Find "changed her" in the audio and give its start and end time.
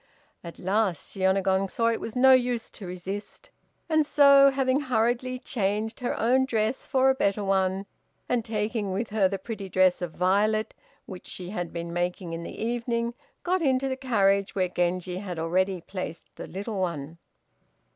5.37-6.19